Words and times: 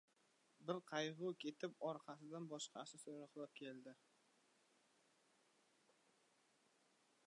•Bir 0.69 0.79
qayg‘u 0.91 1.29
ketib, 1.43 1.75
orqasidan 1.89 2.49
boshqasi 2.55 3.03
so‘roqlab 3.03 3.55
keldi. 3.61 3.95